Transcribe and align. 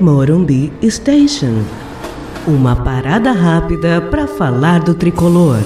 Morumbi 0.00 0.70
Station. 0.82 1.64
Uma 2.46 2.76
parada 2.76 3.32
rápida 3.32 4.00
para 4.00 4.26
falar 4.26 4.80
do 4.80 4.94
tricolor. 4.94 5.58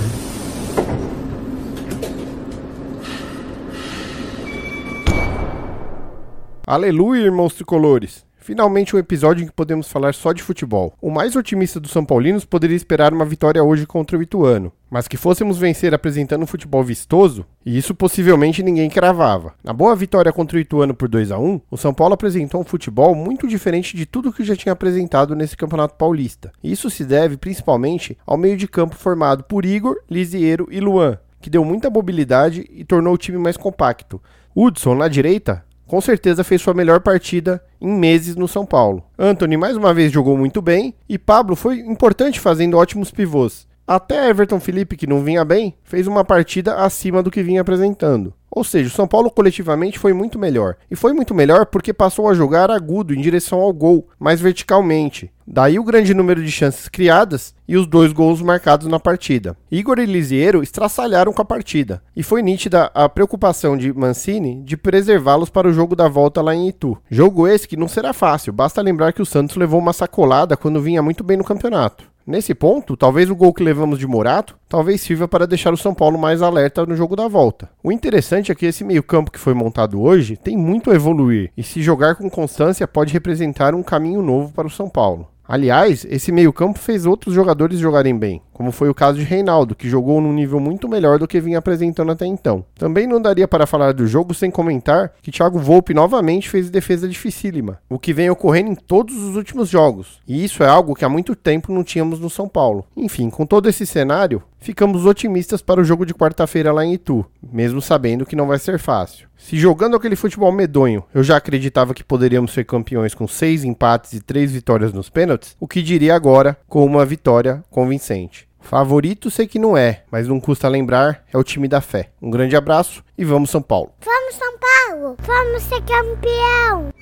Aleluia, 6.64 7.24
irmãos 7.24 7.54
tricolores! 7.54 8.29
Finalmente 8.50 8.96
um 8.96 8.98
episódio 8.98 9.44
em 9.44 9.46
que 9.46 9.52
podemos 9.52 9.86
falar 9.86 10.12
só 10.12 10.32
de 10.32 10.42
futebol. 10.42 10.92
O 11.00 11.08
mais 11.08 11.36
otimista 11.36 11.78
dos 11.78 11.92
São 11.92 12.04
Paulinos 12.04 12.44
poderia 12.44 12.76
esperar 12.76 13.14
uma 13.14 13.24
vitória 13.24 13.62
hoje 13.62 13.86
contra 13.86 14.18
o 14.18 14.22
Ituano, 14.22 14.72
mas 14.90 15.06
que 15.06 15.16
fôssemos 15.16 15.56
vencer 15.56 15.94
apresentando 15.94 16.42
um 16.42 16.48
futebol 16.48 16.82
vistoso, 16.82 17.46
e 17.64 17.78
isso 17.78 17.94
possivelmente 17.94 18.60
ninguém 18.60 18.90
cravava. 18.90 19.54
Na 19.62 19.72
boa 19.72 19.94
vitória 19.94 20.32
contra 20.32 20.58
o 20.58 20.60
Ituano 20.60 20.92
por 20.92 21.08
2 21.08 21.30
a 21.30 21.38
1 21.38 21.60
o 21.70 21.76
São 21.76 21.94
Paulo 21.94 22.14
apresentou 22.14 22.60
um 22.60 22.64
futebol 22.64 23.14
muito 23.14 23.46
diferente 23.46 23.96
de 23.96 24.04
tudo 24.04 24.32
que 24.32 24.42
já 24.42 24.56
tinha 24.56 24.72
apresentado 24.72 25.36
nesse 25.36 25.56
Campeonato 25.56 25.94
Paulista. 25.94 26.50
Isso 26.60 26.90
se 26.90 27.04
deve 27.04 27.36
principalmente 27.36 28.18
ao 28.26 28.36
meio 28.36 28.56
de 28.56 28.66
campo 28.66 28.96
formado 28.96 29.44
por 29.44 29.64
Igor, 29.64 29.98
Lisieiro 30.10 30.66
e 30.72 30.80
Luan, 30.80 31.20
que 31.40 31.48
deu 31.48 31.64
muita 31.64 31.88
mobilidade 31.88 32.68
e 32.68 32.84
tornou 32.84 33.14
o 33.14 33.18
time 33.18 33.38
mais 33.38 33.56
compacto. 33.56 34.20
Hudson, 34.56 34.96
na 34.96 35.06
direita, 35.06 35.64
com 35.86 36.00
certeza 36.00 36.42
fez 36.42 36.60
sua 36.62 36.74
melhor 36.74 36.98
partida 36.98 37.62
em 37.80 37.90
meses 37.90 38.36
no 38.36 38.46
São 38.46 38.66
Paulo. 38.66 39.02
Anthony 39.18 39.56
mais 39.56 39.76
uma 39.76 39.94
vez 39.94 40.12
jogou 40.12 40.36
muito 40.36 40.60
bem 40.60 40.94
e 41.08 41.18
Pablo 41.18 41.56
foi 41.56 41.78
importante 41.80 42.38
fazendo 42.38 42.76
ótimos 42.76 43.10
pivôs. 43.10 43.68
Até 43.86 44.28
Everton 44.28 44.60
Felipe, 44.60 44.96
que 44.96 45.06
não 45.06 45.24
vinha 45.24 45.44
bem, 45.44 45.74
fez 45.82 46.06
uma 46.06 46.24
partida 46.24 46.76
acima 46.76 47.24
do 47.24 47.30
que 47.30 47.42
vinha 47.42 47.60
apresentando. 47.60 48.32
Ou 48.48 48.62
seja, 48.62 48.88
o 48.88 48.92
São 48.92 49.08
Paulo 49.08 49.30
coletivamente 49.30 49.98
foi 49.98 50.12
muito 50.12 50.38
melhor. 50.38 50.76
E 50.88 50.94
foi 50.94 51.12
muito 51.12 51.34
melhor 51.34 51.66
porque 51.66 51.92
passou 51.92 52.28
a 52.28 52.34
jogar 52.34 52.70
agudo 52.70 53.12
em 53.12 53.20
direção 53.20 53.60
ao 53.60 53.72
gol, 53.72 54.08
mais 54.18 54.40
verticalmente. 54.40 55.32
Daí 55.52 55.80
o 55.80 55.84
grande 55.84 56.14
número 56.14 56.44
de 56.44 56.50
chances 56.52 56.86
criadas 56.86 57.56
e 57.66 57.76
os 57.76 57.84
dois 57.84 58.12
gols 58.12 58.40
marcados 58.40 58.86
na 58.86 59.00
partida. 59.00 59.56
Igor 59.68 59.98
e 59.98 60.06
Lisiero 60.06 60.62
estraçalharam 60.62 61.32
com 61.32 61.42
a 61.42 61.44
partida, 61.44 62.00
e 62.14 62.22
foi 62.22 62.40
nítida 62.40 62.88
a 62.94 63.08
preocupação 63.08 63.76
de 63.76 63.92
Mancini 63.92 64.62
de 64.62 64.76
preservá-los 64.76 65.50
para 65.50 65.66
o 65.66 65.72
jogo 65.72 65.96
da 65.96 66.06
volta 66.06 66.40
lá 66.40 66.54
em 66.54 66.68
Itu. 66.68 66.96
Jogo 67.10 67.48
esse 67.48 67.66
que 67.66 67.76
não 67.76 67.88
será 67.88 68.12
fácil, 68.12 68.52
basta 68.52 68.80
lembrar 68.80 69.12
que 69.12 69.22
o 69.22 69.26
Santos 69.26 69.56
levou 69.56 69.80
uma 69.80 69.92
sacolada 69.92 70.56
quando 70.56 70.80
vinha 70.80 71.02
muito 71.02 71.24
bem 71.24 71.36
no 71.36 71.42
campeonato. 71.42 72.08
Nesse 72.24 72.54
ponto, 72.54 72.96
talvez 72.96 73.28
o 73.28 73.34
gol 73.34 73.52
que 73.52 73.64
levamos 73.64 73.98
de 73.98 74.06
Morato 74.06 74.56
talvez 74.68 75.00
sirva 75.00 75.26
para 75.26 75.48
deixar 75.48 75.72
o 75.72 75.76
São 75.76 75.92
Paulo 75.92 76.16
mais 76.16 76.42
alerta 76.42 76.86
no 76.86 76.94
jogo 76.94 77.16
da 77.16 77.26
volta. 77.26 77.68
O 77.82 77.90
interessante 77.90 78.52
é 78.52 78.54
que 78.54 78.66
esse 78.66 78.84
meio-campo 78.84 79.32
que 79.32 79.38
foi 79.38 79.52
montado 79.52 80.00
hoje 80.00 80.36
tem 80.36 80.56
muito 80.56 80.92
a 80.92 80.94
evoluir 80.94 81.50
e 81.56 81.64
se 81.64 81.82
jogar 81.82 82.14
com 82.14 82.30
constância 82.30 82.86
pode 82.86 83.12
representar 83.12 83.74
um 83.74 83.82
caminho 83.82 84.22
novo 84.22 84.52
para 84.52 84.68
o 84.68 84.70
São 84.70 84.88
Paulo. 84.88 85.26
Aliás, 85.52 86.06
esse 86.08 86.30
meio-campo 86.30 86.78
fez 86.78 87.04
outros 87.04 87.34
jogadores 87.34 87.80
jogarem 87.80 88.16
bem, 88.16 88.40
como 88.52 88.70
foi 88.70 88.88
o 88.88 88.94
caso 88.94 89.18
de 89.18 89.24
Reinaldo, 89.24 89.74
que 89.74 89.88
jogou 89.88 90.20
num 90.20 90.32
nível 90.32 90.60
muito 90.60 90.88
melhor 90.88 91.18
do 91.18 91.26
que 91.26 91.40
vinha 91.40 91.58
apresentando 91.58 92.12
até 92.12 92.24
então. 92.24 92.64
Também 92.78 93.04
não 93.04 93.20
daria 93.20 93.48
para 93.48 93.66
falar 93.66 93.92
do 93.92 94.06
jogo 94.06 94.32
sem 94.32 94.48
comentar 94.48 95.12
que 95.20 95.32
Thiago 95.32 95.58
Volpe 95.58 95.92
novamente 95.92 96.48
fez 96.48 96.70
defesa 96.70 97.08
dificílima, 97.08 97.80
o 97.88 97.98
que 97.98 98.12
vem 98.12 98.30
ocorrendo 98.30 98.70
em 98.70 98.76
todos 98.76 99.16
os 99.16 99.34
últimos 99.34 99.68
jogos, 99.68 100.20
e 100.24 100.44
isso 100.44 100.62
é 100.62 100.68
algo 100.68 100.94
que 100.94 101.04
há 101.04 101.08
muito 101.08 101.34
tempo 101.34 101.72
não 101.72 101.82
tínhamos 101.82 102.20
no 102.20 102.30
São 102.30 102.48
Paulo. 102.48 102.86
Enfim, 102.96 103.28
com 103.28 103.44
todo 103.44 103.68
esse 103.68 103.84
cenário, 103.84 104.40
ficamos 104.60 105.06
otimistas 105.06 105.62
para 105.62 105.80
o 105.80 105.84
jogo 105.84 106.06
de 106.06 106.14
quarta-feira 106.14 106.72
lá 106.72 106.84
em 106.84 106.94
Itu, 106.94 107.24
mesmo 107.42 107.80
sabendo 107.80 108.26
que 108.26 108.36
não 108.36 108.46
vai 108.46 108.58
ser 108.58 108.78
fácil. 108.78 109.28
Se 109.36 109.56
jogando 109.56 109.96
aquele 109.96 110.14
futebol 110.14 110.52
medonho 110.52 111.02
eu 111.14 111.22
já 111.22 111.36
acreditava 111.36 111.94
que 111.94 112.04
poderíamos 112.04 112.52
ser 112.52 112.64
campeões 112.64 113.14
com 113.14 113.26
seis 113.26 113.64
empates 113.64 114.12
e 114.12 114.20
três 114.20 114.52
vitórias 114.52 114.92
nos 114.92 115.08
pênaltis, 115.08 115.56
o 115.58 115.66
que 115.66 115.82
diria 115.82 116.14
agora 116.14 116.56
com 116.68 116.84
uma 116.84 117.04
vitória 117.04 117.64
convincente? 117.70 118.48
Favorito 118.60 119.30
sei 119.30 119.46
que 119.46 119.58
não 119.58 119.76
é, 119.76 120.04
mas 120.10 120.28
não 120.28 120.38
custa 120.38 120.68
lembrar, 120.68 121.24
é 121.32 121.38
o 121.38 121.42
time 121.42 121.66
da 121.66 121.80
fé. 121.80 122.10
Um 122.20 122.30
grande 122.30 122.54
abraço 122.54 123.02
e 123.16 123.24
vamos 123.24 123.50
São 123.50 123.62
Paulo. 123.62 123.92
Vamos 124.04 124.34
São 124.34 124.52
Paulo, 124.58 125.16
vamos 125.26 125.62
ser 125.62 125.80
campeão. 125.82 126.92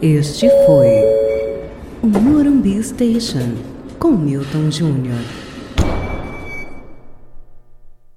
Este 0.00 0.48
foi 0.64 1.02
o 2.02 2.06
Morumbi 2.06 2.82
Station 2.82 3.56
com 3.98 4.12
Milton 4.12 4.70
Júnior. 4.70 5.45